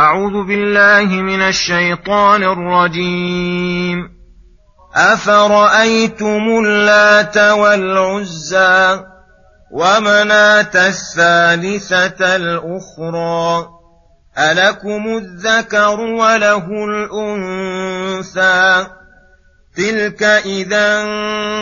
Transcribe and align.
أعوذ 0.00 0.46
بالله 0.46 1.04
من 1.04 1.42
الشيطان 1.42 2.42
الرجيم. 2.42 4.08
أفرأيتم 4.96 6.64
اللات 6.64 7.36
والعزى 7.36 9.00
ومناة 9.72 10.70
الثالثة 10.74 12.36
الأخرى؟ 12.36 13.68
ألكم 14.38 15.16
الذكر 15.16 16.00
وله 16.00 16.66
الأنثى؟ 16.84 18.86
تلك 19.76 20.22
إذا 20.22 21.04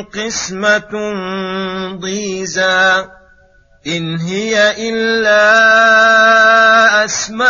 قسمة 0.03 1.13
ضيزى. 2.01 3.05
إن 3.89 4.21
هي 4.21 4.75
إلا 4.91 5.45
أسماء 7.05 7.49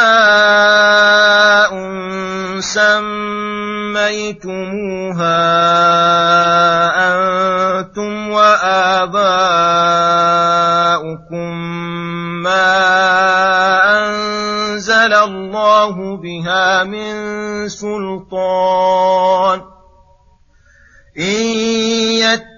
سميتموها 2.60 3.98
أنتم 7.10 8.30
وآباؤكم 8.30 9.18
ما 12.42 12.70
أنزل 13.98 15.14
الله 15.14 16.16
بها 16.16 16.84
من 16.84 17.14
سلطان 17.68 19.62
إن 21.18 21.38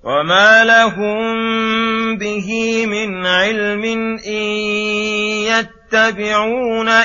وما 0.05 0.65
لهم 0.65 2.19
به 2.19 2.87
من 2.87 3.27
علم 3.27 3.85
ان 4.27 4.43
يتبعون 5.49 5.82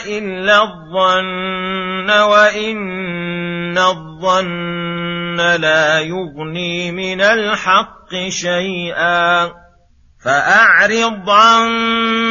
إلا 0.07 0.63
الظن 0.63 2.09
وإن 2.09 3.77
الظن 3.77 5.37
لا 5.61 5.99
يغني 5.99 6.91
من 6.91 7.21
الحق 7.21 8.15
شيئا 8.29 9.51
فأعرض 10.23 11.29
عن 11.29 11.69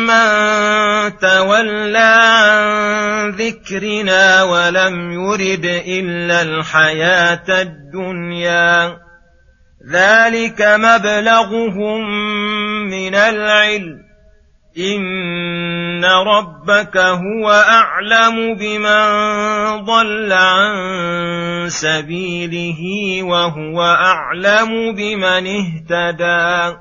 من 0.07 1.19
تولى 1.19 2.19
عن 2.21 3.31
ذكرنا 3.31 4.43
ولم 4.43 5.13
يرد 5.13 5.65
إلا 5.87 6.43
الحياة 6.43 7.63
الدنيا 7.63 8.99
ذلك 9.93 10.63
مبلغهم 10.63 12.01
من 12.91 13.15
العلم 13.15 14.06
ان 14.79 16.05
ربك 16.05 16.97
هو 16.97 17.51
اعلم 17.51 18.57
بمن 18.61 19.07
ضل 19.85 20.33
عن 20.33 20.75
سبيله 21.69 22.81
وهو 23.23 23.83
اعلم 23.83 24.69
بمن 24.97 25.47
اهتدى. 25.47 26.77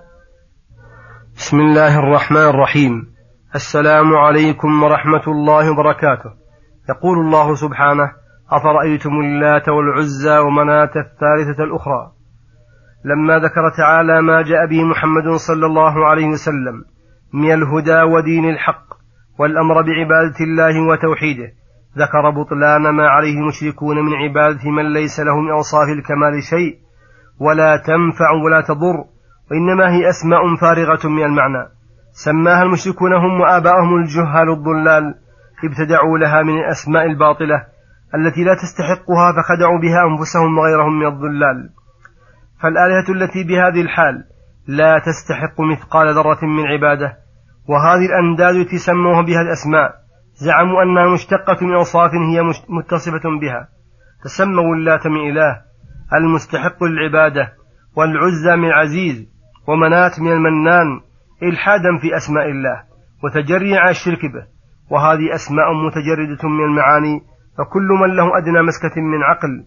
بسم 1.38 1.60
الله 1.60 2.00
الرحمن 2.00 2.50
الرحيم. 2.50 2.92
السلام 3.56 4.14
عليكم 4.14 4.84
ورحمة 4.84 5.28
الله 5.28 5.72
وبركاته. 5.72 6.32
يقول 6.90 7.18
الله 7.20 7.56
سبحانه 7.56 8.12
أفرأيتم 8.52 9.10
اللات 9.10 9.70
والعزى 9.70 10.38
ومناة 10.38 10.94
الثالثة 10.96 11.64
الأخرى؟ 11.64 12.12
لما 13.06 13.40
ذكر 13.40 13.70
تعالى 13.78 14.22
ما 14.22 14.42
جاء 14.42 14.66
به 14.66 14.84
محمد 14.84 15.36
صلى 15.36 15.66
الله 15.66 16.08
عليه 16.08 16.26
وسلم 16.26 16.95
من 17.36 17.54
الهدى 17.54 18.02
ودين 18.02 18.50
الحق 18.50 18.86
والأمر 19.40 19.76
بعبادة 19.82 20.40
الله 20.42 20.88
وتوحيده. 20.90 21.52
ذكر 21.98 22.30
بطلان 22.30 22.90
ما 22.90 23.08
عليه 23.08 23.38
المشركون 23.38 24.06
من 24.06 24.14
عبادة 24.14 24.70
من 24.70 24.94
ليس 24.94 25.20
له 25.20 25.40
من 25.40 25.52
أوصاف 25.52 25.88
الكمال 25.98 26.44
شيء 26.50 26.78
ولا 27.40 27.78
تنفع 27.78 28.32
ولا 28.46 28.62
تضر 28.62 28.98
وإنما 29.52 29.94
هي 29.96 30.10
أسماء 30.10 30.56
فارغة 30.62 31.08
من 31.08 31.24
المعنى. 31.24 31.66
سماها 32.26 32.64
المشركون 32.64 33.14
هم 33.14 33.42
وآباؤهم 33.42 33.96
الجهال 33.96 34.50
الضلال 34.50 35.16
ابتدعوا 35.64 36.18
لها 36.18 36.44
من 36.44 36.58
الأسماء 36.60 37.06
الباطلة 37.06 37.66
التي 38.16 38.44
لا 38.44 38.56
تستحقها 38.56 39.32
فخدعوا 39.32 39.80
بها 39.82 40.02
أنفسهم 40.12 40.58
وغيرهم 40.58 41.00
من 41.00 41.08
الضلال. 41.08 41.70
فالآلهة 42.62 43.08
التي 43.10 43.44
بهذه 43.44 43.82
الحال 43.82 44.24
لا 44.68 45.00
تستحق 45.00 45.62
مثقال 45.62 46.14
ذرة 46.14 46.46
من 46.46 46.66
عبادة 46.68 47.25
وهذه 47.68 48.06
الأنداد 48.06 48.56
التي 48.56 48.78
سموها 48.78 49.22
بها 49.22 49.42
الأسماء 49.42 49.92
زعموا 50.36 50.84
أنها 50.84 51.14
مشتقة 51.14 51.66
من 51.66 51.74
أوصاف 51.74 52.12
هي 52.14 52.42
متصفة 52.70 53.40
بها. 53.42 53.68
تسموا 54.24 54.76
اللات 54.76 55.08
من 55.08 55.30
إله 55.30 55.62
المستحق 56.14 56.84
للعبادة 56.84 57.54
والعزى 57.98 58.56
من 58.56 58.72
عزيز 58.72 59.28
ومنات 59.68 60.20
من 60.20 60.32
المنان 60.32 61.02
إلحادا 61.44 61.98
في 62.02 62.16
أسماء 62.16 62.50
الله 62.50 62.84
وتجريا 63.24 63.80
على 63.80 63.90
الشرك 63.90 64.26
به. 64.26 64.46
وهذه 64.90 65.36
أسماء 65.36 65.74
متجردة 65.74 66.50
من 66.50 66.64
المعاني 66.66 67.22
فكل 67.58 67.88
من 68.02 68.16
له 68.16 68.38
أدنى 68.38 68.62
مسكة 68.62 69.02
من 69.02 69.24
عقل 69.24 69.66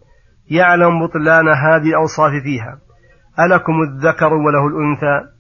يعلم 0.51 1.07
بطلان 1.07 1.49
هذه 1.49 1.89
الأوصاف 1.89 2.33
فيها. 2.43 2.79
ألكم 3.41 3.83
الذكر 3.83 4.35
وله 4.35 4.67
الأنثى. 4.67 5.38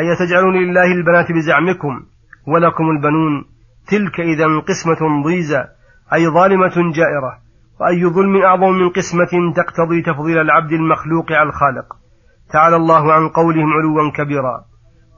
أي 0.00 0.16
تجعلون 0.16 0.56
لله 0.56 0.92
البنات 0.92 1.32
بزعمكم 1.32 2.02
ولكم 2.46 2.90
البنون. 2.90 3.44
تلك 3.88 4.20
إذا 4.20 4.46
قسمة 4.58 5.22
ضيزى 5.24 5.64
أي 6.12 6.28
ظالمة 6.28 6.92
جائرة. 6.94 7.38
وأي 7.80 8.04
ظلم 8.06 8.36
أعظم 8.36 8.72
من 8.72 8.88
قسمة 8.88 9.52
تقتضي 9.56 10.02
تفضيل 10.02 10.38
العبد 10.38 10.72
المخلوق 10.72 11.32
على 11.32 11.48
الخالق. 11.48 11.96
تعالى 12.52 12.76
الله 12.76 13.12
عن 13.12 13.28
قولهم 13.28 13.72
علوا 13.72 14.10
كبيرا. 14.10 14.64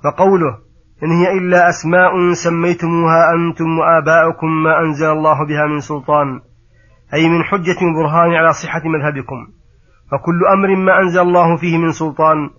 فقوله 0.04 0.58
إن 1.02 1.10
هي 1.10 1.38
إلا 1.38 1.68
أسماء 1.68 2.32
سميتموها 2.32 3.34
أنتم 3.34 3.78
وآباؤكم 3.78 4.62
ما 4.62 4.80
أنزل 4.80 5.10
الله 5.10 5.46
بها 5.46 5.66
من 5.66 5.80
سلطان. 5.80 6.40
أي 7.14 7.28
من 7.28 7.44
حجة 7.44 7.80
برهان 7.96 8.34
على 8.34 8.52
صحة 8.52 8.82
مذهبكم. 8.84 9.46
فكل 10.10 10.46
أمر 10.52 10.76
ما 10.76 11.00
أنزل 11.02 11.20
الله 11.20 11.56
فيه 11.56 11.78
من 11.78 11.92
سلطان 11.92 12.50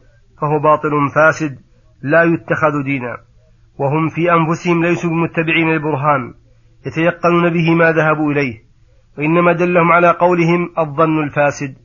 فهو 0.42 0.60
باطل 0.60 0.92
فاسد. 1.16 1.71
لا 2.04 2.24
يتخذ 2.24 2.84
دينا 2.86 3.18
وهم 3.80 4.10
في 4.10 4.32
أنفسهم 4.32 4.84
ليسوا 4.84 5.10
بمتبعين 5.10 5.70
البرهان 5.70 6.34
يتيقنون 6.86 7.54
به 7.54 7.76
ما 7.76 7.92
ذهبوا 7.92 8.32
إليه 8.32 8.60
وإنما 9.18 9.54
دلهم 9.54 9.92
على 9.92 10.10
قولهم 10.10 10.70
الظن 10.80 11.24
الفاسد 11.24 11.76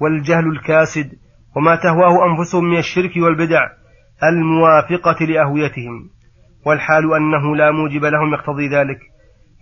والجهل 0.00 0.46
الكاسد 0.46 1.12
وما 1.56 1.76
تهواه 1.76 2.26
أنفسهم 2.30 2.64
من 2.64 2.78
الشرك 2.78 3.10
والبدع 3.16 3.60
الموافقة 4.22 5.26
لأهويتهم 5.26 6.10
والحال 6.66 7.14
أنه 7.14 7.56
لا 7.56 7.70
موجب 7.70 8.04
لهم 8.04 8.34
يقتضي 8.34 8.68
ذلك 8.68 8.98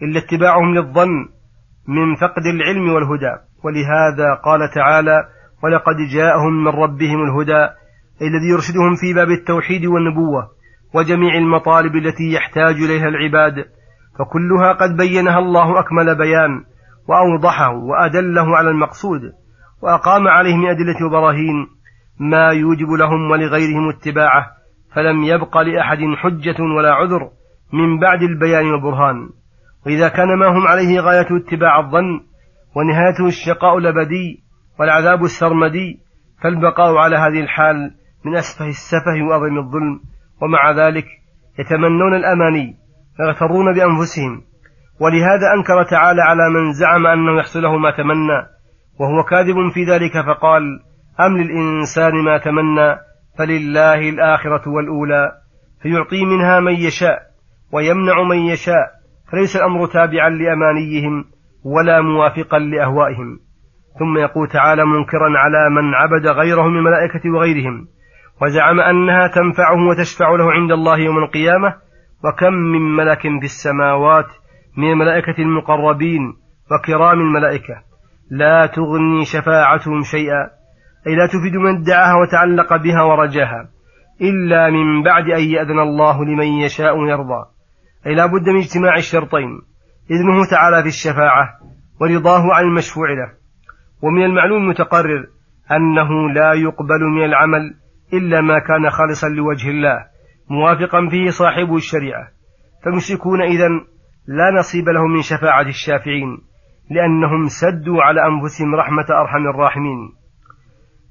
إلا 0.03 0.19
اتباعهم 0.19 0.75
للظن 0.75 1.29
من 1.89 2.15
فقد 2.15 2.47
العلم 2.47 2.89
والهدى 2.93 3.37
ولهذا 3.65 4.35
قال 4.35 4.71
تعالى 4.75 5.25
ولقد 5.65 5.97
جاءهم 6.15 6.65
من 6.65 6.69
ربهم 6.69 7.23
الهدى 7.23 7.69
الذي 8.29 8.49
يرشدهم 8.49 8.95
في 9.01 9.15
باب 9.15 9.31
التوحيد 9.31 9.87
والنبوة 9.87 10.49
وجميع 10.95 11.35
المطالب 11.35 11.97
التي 11.97 12.33
يحتاج 12.33 12.75
إليها 12.75 13.09
العباد 13.09 13.55
فكلها 14.19 14.73
قد 14.73 14.97
بينها 14.97 15.39
الله 15.39 15.81
أكمل 15.81 16.19
بيان 16.19 16.65
وأوضحه 17.09 17.75
وأدله 17.75 18.57
على 18.57 18.71
المقصود 18.71 19.21
وأقام 19.83 20.29
عليه 20.29 20.57
من 20.57 20.69
أدلة 20.69 21.07
وبراهين 21.07 21.67
ما 22.21 22.49
يوجب 22.49 22.91
لهم 22.91 23.31
ولغيرهم 23.31 23.89
اتباعه 23.89 24.47
فلم 24.95 25.25
يبق 25.25 25.59
لأحد 25.59 25.99
حجة 26.17 26.63
ولا 26.77 26.93
عذر 26.93 27.31
من 27.73 27.99
بعد 28.01 28.23
البيان 28.23 28.67
والبرهان. 28.67 29.29
وإذا 29.87 30.09
كان 30.09 30.39
ما 30.39 30.47
هم 30.47 30.67
عليه 30.67 31.01
غاية 31.01 31.27
اتباع 31.37 31.81
الظن 31.81 32.21
ونهايته 32.77 33.27
الشقاء 33.27 33.79
الأبدي 33.79 34.43
والعذاب 34.81 35.25
السرمدي 35.25 36.01
فالبقاء 36.43 36.97
على 36.97 37.17
هذه 37.17 37.41
الحال 37.41 37.95
من 38.25 38.37
أسفه 38.37 38.67
السفه 38.67 39.23
وأظم 39.29 39.59
الظلم 39.59 40.01
ومع 40.43 40.71
ذلك 40.71 41.07
يتمنون 41.59 42.15
الأماني 42.15 42.77
ويغترون 43.21 43.75
بأنفسهم. 43.75 44.43
ولهذا 45.01 45.53
أنكر 45.57 45.83
تعالى 45.83 46.23
على 46.23 46.51
من 46.51 46.73
زعم 46.73 47.07
أنه 47.07 47.39
يحصل 47.39 47.63
له 47.63 47.77
ما 47.77 47.91
تمنى 47.91 48.47
وهو 49.01 49.23
كاذب 49.23 49.71
في 49.75 49.85
ذلك 49.85 50.13
فقال 50.13 50.63
أم 51.21 51.37
للإنسان 51.37 52.15
ما 52.25 52.39
تمنى 52.39 52.97
فلله 53.39 54.09
الآخرة 54.09 54.69
والأولى 54.69 55.33
فيعطي 55.83 56.25
منها 56.25 56.61
من 56.61 56.73
يشاء 56.73 57.19
ويمنع 57.73 58.23
من 58.23 58.39
يشاء 58.39 58.91
فليس 59.33 59.57
الأمر 59.57 59.87
تابعا 59.87 60.31
لأمانيهم 60.31 61.25
ولا 61.65 62.01
موافقا 62.01 62.59
لأهوائهم. 62.59 63.39
ثم 63.99 64.19
يقول 64.19 64.49
تعالى 64.49 64.85
منكرا 64.87 65.39
على 65.39 65.71
من 65.71 65.95
عبد 65.95 66.27
غيره 66.27 66.69
من 66.69 66.79
الملائكة 66.79 67.31
وغيرهم 67.31 67.89
وزعم 68.43 68.81
أنها 68.81 69.27
تنفعه 69.27 69.89
وتشفع 69.89 70.31
له 70.31 70.53
عند 70.53 70.73
الله 70.73 70.99
يوم 70.99 71.19
القيامة. 71.19 71.75
وكم 72.25 72.55
من 72.55 72.97
ملك 72.97 73.21
في 73.21 73.45
السماوات 73.45 74.27
من 74.77 74.93
الملائكة 74.93 75.39
المقربين 75.39 76.35
وكرام 76.71 77.21
الملائكة. 77.21 77.83
لا 78.31 78.67
تغني 78.67 79.25
شفاعتهم 79.25 80.03
شيئا. 80.03 80.51
أي 81.07 81.15
لا 81.17 81.27
تفيد 81.27 81.57
من 81.57 81.81
ادعاها 81.81 82.15
وتعلق 82.15 82.77
بها 82.77 83.03
ورجاها. 83.03 83.69
إلا 84.21 84.71
من 84.71 85.03
بعد 85.03 85.31
أن 85.31 85.45
يأذن 85.45 85.79
الله 85.79 86.25
لمن 86.25 86.47
يشاء 86.47 86.97
ويرضى. 86.99 87.45
أي 88.07 88.15
لا 88.15 88.27
بد 88.27 88.49
من 88.49 88.59
اجتماع 88.59 88.97
الشرطين. 88.97 89.61
إذنه 90.11 90.45
تعالى 90.51 90.83
في 90.83 90.89
الشفاعة 90.89 91.49
ورضاه 92.01 92.55
عن 92.55 92.65
المشفوع 92.65 93.11
له. 93.11 93.33
ومن 94.03 94.25
المعلوم 94.25 94.63
المتقرر 94.63 95.27
أنه 95.73 96.31
لا 96.31 96.53
يقبل 96.53 97.05
من 97.17 97.25
العمل 97.25 97.75
إلا 98.13 98.41
ما 98.41 98.59
كان 98.59 98.91
خالصا 98.91 99.29
لوجه 99.29 99.71
الله 99.71 100.07
موافقا 100.51 101.09
فيه 101.11 101.31
صاحب 101.31 101.75
الشريعة. 101.75 102.29
فالمشركون 102.85 103.43
إذا 103.43 103.69
لا 104.27 104.51
نصيب 104.59 104.89
لهم 104.89 105.13
من 105.13 105.23
شفاعة 105.23 105.69
الشافعين 105.69 106.39
لأنهم 106.91 107.49
سدوا 107.49 108.03
على 108.03 108.21
أنفسهم 108.27 108.75
رحمة 108.75 109.07
أرحم 109.11 109.49
الراحمين. 109.49 110.13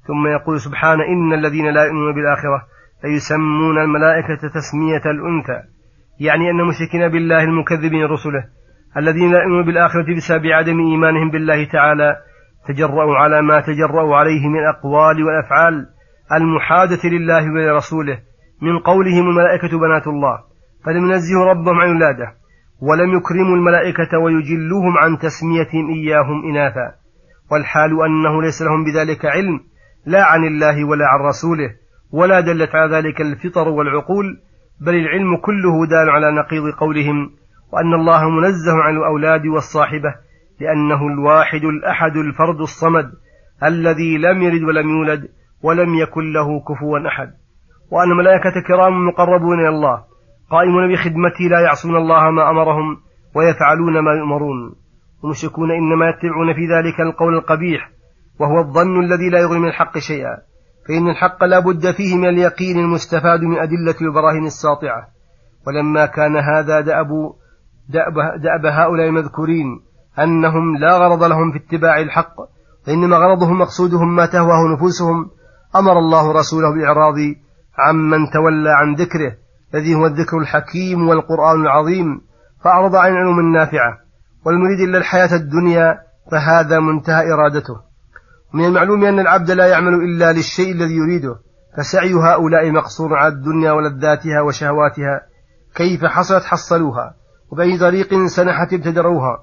ثم 0.06 0.26
يقول 0.26 0.60
سبحانه 0.60 1.04
إن 1.04 1.32
الذين 1.32 1.70
لا 1.74 1.84
يؤمنون 1.84 2.14
بالآخرة 2.14 2.62
فيسمون 3.02 3.78
الملائكة 3.78 4.48
تسمية 4.54 5.04
الأنثى. 5.06 5.68
يعني 6.20 6.50
أن 6.50 6.60
المشركين 6.60 7.08
بالله 7.08 7.44
المكذبين 7.44 8.04
رسله 8.04 8.44
الذين 8.96 9.32
لا 9.32 9.38
يؤمنون 9.38 9.66
بالآخرة 9.66 10.16
بسبب 10.16 10.46
عدم 10.46 10.80
إيمانهم 10.80 11.30
بالله 11.30 11.64
تعالى 11.64 12.16
تجرأوا 12.68 13.16
على 13.16 13.42
ما 13.42 13.60
تجرأوا 13.60 14.16
عليه 14.16 14.48
من 14.48 14.58
الأقوال 14.58 15.24
والأفعال 15.24 15.86
المحادة 16.36 17.08
لله 17.08 17.52
ولرسوله 17.52 18.18
من 18.62 18.78
قولهم 18.78 19.28
الملائكة 19.28 19.78
بنات 19.78 20.06
الله 20.06 20.38
فلم 20.84 21.10
ينزهوا 21.10 21.44
ربهم 21.44 21.80
عن 21.80 21.96
ولاده 21.96 22.34
ولم 22.80 23.16
يكرموا 23.16 23.56
الملائكة 23.56 24.18
ويجلوهم 24.18 24.98
عن 24.98 25.18
تسميتهم 25.18 25.90
إياهم 25.90 26.50
إناثا 26.50 26.94
والحال 27.50 27.90
أنه 28.04 28.42
ليس 28.42 28.62
لهم 28.62 28.84
بذلك 28.84 29.24
علم 29.26 29.60
لا 30.06 30.24
عن 30.24 30.44
الله 30.44 30.84
ولا 30.84 31.06
عن 31.06 31.20
رسوله 31.20 31.70
ولا 32.12 32.40
دلت 32.40 32.74
على 32.74 32.96
ذلك 32.96 33.20
الفطر 33.20 33.68
والعقول 33.68 34.40
بل 34.80 34.94
العلم 34.94 35.36
كله 35.36 35.86
دال 35.86 36.10
على 36.10 36.30
نقيض 36.30 36.74
قولهم 36.74 37.30
وأن 37.72 37.94
الله 37.94 38.30
منزه 38.30 38.72
عن 38.82 38.96
الأولاد 38.96 39.46
والصاحبة 39.46 40.14
لأنه 40.60 41.06
الواحد 41.06 41.64
الأحد 41.64 42.16
الفرد 42.16 42.60
الصمد 42.60 43.12
الذي 43.64 44.18
لم 44.18 44.42
يلد 44.42 44.62
ولم 44.62 44.88
يولد 44.90 45.28
ولم 45.62 45.94
يكن 45.94 46.32
له 46.32 46.60
كفوا 46.60 47.08
أحد. 47.08 47.32
وأن 47.90 48.08
ملائكة 48.08 48.60
كرام 48.68 49.06
مقربون 49.08 49.60
إلى 49.60 49.68
الله 49.68 50.04
قائمون 50.50 50.92
بخدمته 50.92 51.44
لا 51.50 51.60
يعصون 51.60 51.96
الله 51.96 52.30
ما 52.30 52.50
أمرهم 52.50 52.96
ويفعلون 53.36 53.98
ما 53.98 54.12
يؤمرون. 54.12 54.74
المشركون 55.24 55.70
إنما 55.70 56.08
يتبعون 56.08 56.54
في 56.54 56.66
ذلك 56.74 57.00
القول 57.00 57.34
القبيح 57.34 57.90
وهو 58.40 58.58
الظن 58.58 59.04
الذي 59.04 59.30
لا 59.30 59.38
يغني 59.40 59.58
من 59.58 59.68
الحق 59.68 59.98
شيئا. 59.98 60.36
فإن 60.88 61.08
الحق 61.08 61.44
لا 61.44 61.58
بد 61.58 61.90
فيه 61.90 62.16
من 62.16 62.28
اليقين 62.28 62.78
المستفاد 62.78 63.40
من 63.40 63.58
أدلة 63.58 63.96
البراهين 64.02 64.46
الساطعة. 64.46 65.08
ولما 65.66 66.06
كان 66.06 66.36
هذا 66.36 66.80
دأب, 66.80 67.08
دأب, 67.88 68.14
دأب 68.42 68.66
هؤلاء 68.66 69.08
المذكورين 69.08 69.66
أنهم 70.18 70.76
لا 70.76 70.96
غرض 70.96 71.24
لهم 71.24 71.52
في 71.52 71.58
اتباع 71.58 72.00
الحق 72.00 72.34
وإنما 72.88 73.16
غرضهم 73.16 73.58
مقصودهم 73.58 74.16
ما 74.16 74.26
تهواه 74.26 74.74
نفوسهم 74.76 75.30
أمر 75.76 75.98
الله 75.98 76.32
رسوله 76.32 76.70
بالإعراض 76.70 77.14
عمن 77.78 78.30
تولى 78.30 78.70
عن 78.70 78.94
ذكره 78.94 79.32
الذي 79.74 79.94
هو 79.94 80.06
الذكر 80.06 80.38
الحكيم 80.38 81.08
والقرآن 81.08 81.60
العظيم 81.60 82.20
فأعرض 82.64 82.96
عن 82.96 83.12
العلوم 83.12 83.38
النافعة 83.38 83.98
والمريد 84.46 84.80
إلا 84.80 84.98
الحياة 84.98 85.34
الدنيا 85.34 85.98
فهذا 86.30 86.80
منتهى 86.80 87.32
إرادته. 87.32 87.74
من 88.54 88.64
المعلوم 88.64 89.04
أن 89.04 89.18
العبد 89.20 89.50
لا 89.50 89.66
يعمل 89.66 89.94
إلا 89.94 90.32
للشيء 90.32 90.72
الذي 90.72 90.94
يريده 90.94 91.36
فسعي 91.76 92.14
هؤلاء 92.14 92.70
مقصور 92.70 93.14
على 93.14 93.32
الدنيا 93.32 93.72
ولذاتها 93.72 94.40
وشهواتها 94.40 95.20
كيف 95.74 96.04
حصلت 96.04 96.44
حصلوها 96.44 97.14
وبأي 97.52 97.78
طريق 97.78 98.26
سنحت 98.26 98.72
ابتدروها 98.72 99.38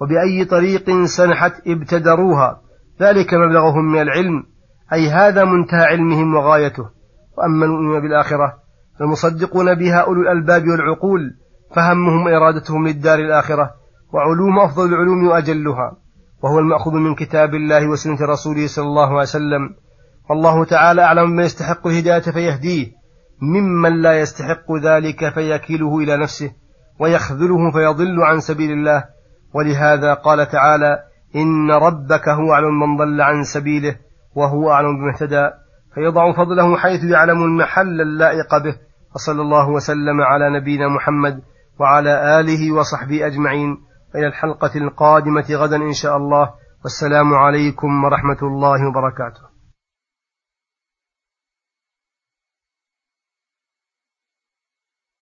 وبأي 0.00 0.44
طريق 0.44 1.04
سنحت 1.04 1.52
ابتدروها 1.66 2.60
ذلك 3.02 3.34
مبلغهم 3.34 3.92
من 3.92 4.02
العلم 4.02 4.44
أي 4.92 5.10
هذا 5.10 5.44
منتهى 5.44 5.84
علمهم 5.84 6.34
وغايته. 6.34 6.90
وأما 7.38 7.64
المؤمنون 7.64 8.00
بالآخرة 8.00 8.54
فالمصدقون 8.98 9.74
بها 9.74 9.98
أولو 9.98 10.22
الألباب 10.22 10.68
والعقول 10.68 11.20
فهمهم 11.76 12.28
إرادتهم 12.28 12.86
للدار 12.86 13.18
الآخرة 13.18 13.70
وعلوم 14.12 14.58
أفضل 14.58 14.88
العلوم 14.94 15.26
وأجلها. 15.26 15.96
وهو 16.42 16.58
المأخوذ 16.58 16.94
من 16.94 17.14
كتاب 17.14 17.54
الله 17.54 17.88
وسنة 17.88 18.18
رسوله 18.20 18.66
صلى 18.66 18.84
الله 18.84 19.08
عليه 19.08 19.22
وسلم. 19.22 19.74
والله 20.30 20.64
تعالى 20.64 21.02
أعلم 21.02 21.30
من 21.30 21.44
يستحق 21.44 21.86
الهداية 21.86 22.20
فيهديه. 22.20 22.86
ممن 23.42 24.02
لا 24.02 24.20
يستحق 24.20 24.72
ذلك 24.84 25.34
فيكله 25.34 25.98
إلى 25.98 26.16
نفسه 26.16 26.52
ويخذله 27.00 27.70
فيضل 27.70 28.22
عن 28.22 28.40
سبيل 28.40 28.70
الله. 28.70 29.04
ولهذا 29.54 30.14
قال 30.14 30.48
تعالى 30.48 30.98
إن 31.36 31.70
ربك 31.70 32.28
هو 32.28 32.52
أعلم 32.52 32.80
من 32.80 32.96
ضل 32.96 33.20
عن 33.20 33.42
سبيله. 33.42 33.96
وهو 34.34 34.70
أعلم 34.70 34.96
بما 34.96 35.14
اهتدى 35.14 35.50
فيضع 35.94 36.32
فضله 36.32 36.76
حيث 36.76 37.04
يعلم 37.04 37.42
المحل 37.44 38.00
اللائق 38.00 38.58
به 38.64 38.76
وصلى 39.14 39.42
الله 39.42 39.70
وسلم 39.70 40.20
على 40.20 40.60
نبينا 40.60 40.88
محمد 40.88 41.42
وعلى 41.80 42.40
آله 42.40 42.72
وصحبه 42.72 43.26
أجمعين. 43.26 43.76
إلى 44.16 44.26
الحلقة 44.26 44.70
القادمة 44.76 45.44
غدا 45.50 45.76
إن 45.76 45.92
شاء 45.92 46.16
الله. 46.16 46.50
والسلام 46.84 47.34
عليكم 47.34 48.04
ورحمة 48.04 48.38
الله 48.42 48.88
وبركاته. 48.88 49.49